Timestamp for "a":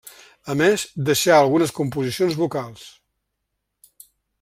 0.53-0.55